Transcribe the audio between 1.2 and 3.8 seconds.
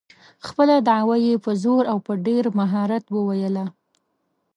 یې په زور او ډېر مهارت وویله.